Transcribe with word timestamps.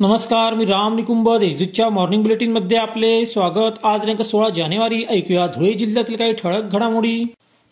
नमस्कार 0.00 0.54
मी 0.54 0.64
राम 0.64 0.96
निकुंभ 0.96 1.28
देशदूतच्या 1.38 1.88
मॉर्निंग 1.90 2.22
बुलेटिनमध्ये 2.22 2.76
आपले 2.76 3.26
स्वागत. 3.26 3.78
आज 3.84 4.00
दिनांक 4.00 4.20
सोळा 4.22 4.48
जानेवारी 4.48 5.02
ऐकूया 5.10 5.46
धुळे 5.46 5.72
जिल्ह्यातील 5.72 6.16
काही 6.16 6.32
ठळक 6.32 6.72
घडामोडी. 6.72 7.24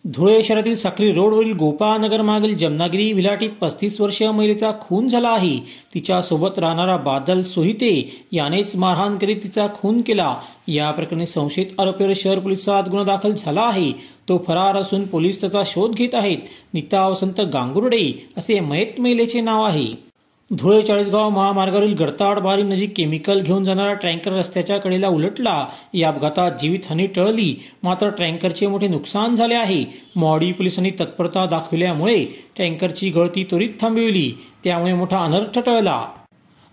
धुळे 0.04 0.42
शहरातील 0.44 0.76
साक्री 0.76 1.12
रोडवरील 1.12 1.52
गोपाळनगर 1.52 2.22
मागील 2.22 2.56
जमनागिरी 2.56 3.12
विलाटीत 3.12 3.50
पस्तीस 3.60 4.00
वर्षीय 4.00 4.30
महिलेचा 4.30 4.72
खून 4.80 5.08
झाला 5.08 5.28
आहे. 5.28 5.58
तिच्या 5.94 6.20
सोबत 6.22 6.58
राहणारा 6.58 6.96
बादल 6.96 7.42
सोहिते 7.42 8.26
यानेच 8.32 8.76
मारहाण 8.76 9.18
करीत 9.18 9.36
तिचा 9.36 9.66
खून 9.74 10.00
केला. 10.00 10.34
या 10.68 10.90
प्रकरणी 10.90 11.26
संशयित 11.26 11.80
आरोपीवर 11.80 12.12
शहर 12.16 12.38
पोलिसात 12.38 12.88
गुन्हा 12.88 13.04
दाखल 13.04 13.34
झाला 13.34 13.60
आहे. 13.60 13.92
तो 14.28 14.44
फरार 14.46 14.76
असून 14.76 15.06
पोलीस 15.06 15.40
त्याचा 15.40 15.62
शोध 15.66 15.94
घेत 15.94 16.14
आहेत. 16.14 16.38
नीता 16.74 17.06
वसंत 17.08 17.40
गांगुर्डे 17.52 18.28
असे 18.36 18.60
मयत 18.60 19.00
महिलेचे 19.00 19.40
नाव 19.40 19.62
आहे. 19.62 20.05
धुळे 20.52 20.82
चाळीसगाव 20.82 21.30
महामार्गावरील 21.30 21.94
गडताड 21.94 22.38
नजीक 22.38 22.92
केमिकल 22.96 23.40
घेऊन 23.40 23.64
जाणारा 23.64 23.94
टँकर 23.94 24.32
रस्त्याच्या 24.32 24.78
कडेला 24.78 25.08
उलटला. 25.08 25.66
या 25.94 26.08
अपघातात 26.08 26.52
जीवितहानी 26.60 27.06
टळली. 27.06 27.62
मात्र 27.82 28.10
टँकरचे 28.10 28.66
मोठे 28.66 28.88
नुकसान 28.88 29.34
झाले 29.34 29.54
आहे. 29.54 29.84
मॉडी 30.16 30.52
पोलिसांनी 30.52 30.90
तत्परता 30.90 31.46
दाखविल्यामुळे 31.46 32.24
टँकरची 32.58 33.10
गळती 33.10 33.44
त्वरित 33.44 33.70
थांबविली. 33.80 34.32
त्यामुळे 34.64 34.92
मोठा 34.92 35.24
अनर्थ 35.24 35.58
टळला. 35.58 36.04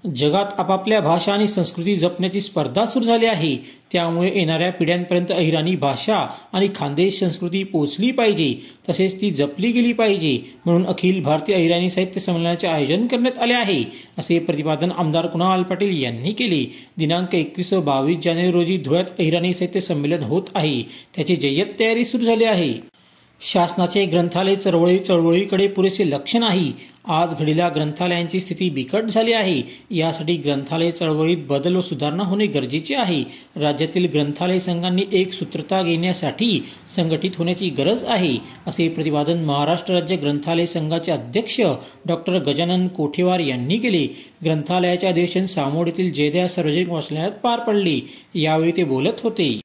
जगात 0.08 0.46
आपापल्या 0.58 1.00
भाषा 1.00 1.34
आणि 1.34 1.48
संस्कृती 1.48 1.96
जपण्याची 1.96 2.42
स्पर्धा 2.42 2.86
सुरू 2.86 3.06
झाली 3.06 3.26
आहे. 3.26 3.56
त्यामुळे 3.94 4.32
येणाऱ्या 4.36 4.72
पिढ्यांपर्यंत 4.72 5.32
अहिराणी 5.32 5.76
भाषा 5.76 6.28
आणि 6.54 6.68
खानदेश 6.76 7.20
संस्कृती 7.20 7.64
पोचली 7.64 8.12
पाहिजे. 8.12 8.56
तसेच 8.90 9.22
ती 9.22 9.32
जपली 9.32 9.72
गेली 9.72 9.94
पाहिजे 9.94 10.40
म्हणून 10.66 10.86
अखिल 10.86 11.24
भारतीय 11.24 11.56
अहिराणी 11.56 11.90
साहित्य 11.90 12.20
संमेलनाचे 12.20 12.68
आयोजन 12.68 13.08
करण्यात 13.08 13.40
आले 13.40 13.54
आहे. 13.54 13.84
असे 14.18 14.40
प्रतिपादन 14.40 14.92
आमदार 14.92 15.26
कुणाल 15.26 15.64
पाटील 15.64 16.04
यांनी 16.04 16.32
केले. 16.32 16.74
दिनांक 16.98 17.36
एकवीस 17.36 17.74
बावीस 17.74 18.18
जानेवारी 18.24 18.52
रोजी 18.52 18.78
धुळ्यात 18.78 19.06
अहिराणी 19.20 19.54
साहित्य 19.54 19.80
संमेलन 19.80 20.24
होत 20.24 20.44
आहे. 20.56 20.84
त्याची 21.16 21.36
जय्यत 21.36 21.80
तयारी 21.80 22.06
सुरू 22.06 22.26
झाली 22.26 22.44
आहे. 22.44 22.93
शासनाचे 23.42 24.06
ग्रंथालय 24.06 24.56
चळवळी 24.56 24.98
चळवळीकडे 25.00 25.68
पुरेसे 25.68 26.10
लक्ष 26.10 26.36
नाही. 26.36 26.72
आज 27.06 27.34
घडीला 27.36 27.68
ग्रंथालयांची 27.70 28.40
स्थिती 28.40 28.70
बिकट 28.70 29.06
झाली 29.06 29.34
आहे. 29.34 29.62
यासाठी 29.92 30.36
ग्रंथालय 30.36 30.92
चळवळीत 30.92 31.38
बदल 31.48 31.76
व 31.76 31.82
सुधारणा 31.82 32.24
होणे 32.24 32.46
गरजेचे 32.48 32.96
आहे. 32.96 33.22
राज्यातील 33.56 34.06
ग्रंथालय 34.14 34.60
संघांनी 34.60 35.04
एक 35.12 35.34
सूत्रता 35.34 35.82
घेण्यासाठी 35.82 36.60
संघटित 36.96 37.32
होण्याची 37.38 37.70
गरज 37.70 38.06
आहे 38.06 38.38
असे 38.68 38.88
प्रतिपादन 38.90 39.44
महाराष्ट्र 39.46 39.94
राज्य 39.94 40.16
ग्रंथालय 40.16 40.66
संघाचे 40.66 41.12
अध्यक्ष 41.12 41.60
डॉक्टर 42.06 42.40
गजानन 42.44 42.88
कोठेवार 42.88 43.40
यांनी 43.40 43.78
केले. 43.78 44.06
ग्रंथालयाचे 44.46 45.08
अधिवेशन 45.08 45.46
सामोड 45.46 45.88
येथील 45.88 46.12
जयदया 46.14 46.48
सार्वजनिक 46.48 46.90
वाचनालयात 46.90 47.32
पार 47.44 47.60
पडले. 47.60 48.00
यावेळी 48.36 48.72
ते 48.72 48.84
बोलत 48.86 49.22
होते. 49.24 49.63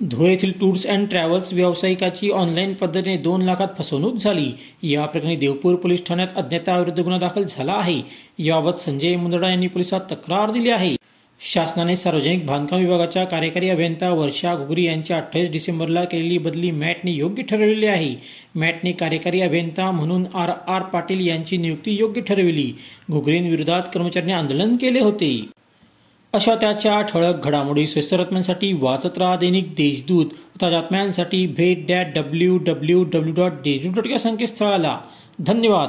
धुळे 0.00 0.30
येथील 0.30 0.52
टूर्स 0.60 0.86
अँड 0.86 1.08
ट्रॅव्हल्स 1.08 1.52
व्यावसायिकाची 1.52 2.30
ऑनलाईन 2.30 2.74
पद्धतीने 2.74 3.16
दोन 3.16 3.42
लाखात 3.42 3.68
फसवणूक 3.78 4.16
झाली. 4.16 4.50
या 4.82 5.06
प्रकरणी 5.06 5.36
देवपूर 5.36 5.74
पोलीस 5.74 6.06
ठाण्यात 6.06 6.28
अज्ञाताविरुद्ध 6.36 7.00
गुन्हा 7.00 7.18
दाखल 7.18 7.44
झाला 7.48 7.72
आहे. 7.72 8.00
याबाबत 8.38 8.74
संजय 8.74 9.16
मुंदडा 9.16 9.48
यांनी 9.48 9.66
पोलिसात 9.66 10.00
तक्रार 10.10 10.50
दिली 10.50 10.70
आहे. 10.70 10.96
शासनाने 11.40 11.96
सार्वजनिक 11.96 12.46
बांधकाम 12.46 12.80
विभागाच्या 12.80 13.24
कार्यकारी 13.24 13.68
अभियंता 13.68 14.10
वर्षा 14.10 14.54
घुगरी 14.54 14.84
यांच्या 14.84 15.16
अठ्ठावीस 15.16 15.50
डिसेंबरला 15.50 16.04
केलेली 16.04 16.38
बदली 16.38 16.70
मॅटने 16.70 17.12
योग्य 17.12 17.42
ठरविली 17.42 17.86
आहे. 17.86 18.14
मॅटने 18.54 18.92
कार्यकारी 18.92 19.40
अभियंता 19.40 19.90
म्हणून 19.90 20.26
आर 20.34 20.50
आर 20.68 20.82
पाटील 20.82 21.26
यांची 21.26 21.56
नियुक्ती 21.56 21.96
योग्य 21.96 22.20
ठरविली. 22.20 22.72
घुगरींविरोधात 23.10 23.82
कर्मचाऱ्यांनी 23.94 24.32
आंदोलन 24.32 24.76
केले 24.76 25.00
होते. 25.00 25.46
अशा 26.36 26.54
त्याच्या 26.54 27.02
ठळक 27.02 27.44
घडामोडी 27.44 27.86
स्वस्तरत्म्यांसाठी 27.86 28.72
वाचत 28.72 29.18
राहा 29.18 29.36
दैनिक 29.36 29.70
देशदूत. 29.70 30.26
ताज्या 30.62 30.82
भेट 31.46 31.86
that 31.88 32.06
W 32.14 32.58
W 32.58 33.04
W 33.04 33.34
dot 33.34 33.50
Deshdoot 33.50 33.94
dot 33.94 34.06
या 34.06 34.18
संकेतस्थळाला. 34.18 35.00
धन्यवाद. 35.38 35.88